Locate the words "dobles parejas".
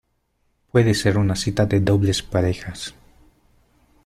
1.79-2.95